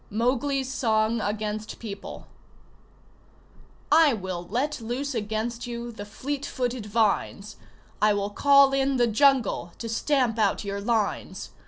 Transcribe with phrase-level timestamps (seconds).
[0.09, 2.25] MOWGLI'S SONG AGAINST PEOPLE
[3.91, 7.57] I will let loose against you the fleet footed vines
[8.01, 11.51] I will call in the Jungle to stamp out your lines!